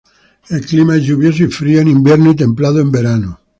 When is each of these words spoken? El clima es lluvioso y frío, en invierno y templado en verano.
El 0.49 0.65
clima 0.65 0.95
es 0.97 1.03
lluvioso 1.03 1.43
y 1.43 1.47
frío, 1.51 1.79
en 1.79 1.87
invierno 1.89 2.31
y 2.31 2.35
templado 2.35 2.79
en 2.79 2.91
verano. 2.91 3.39